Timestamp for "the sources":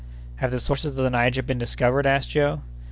0.49-0.97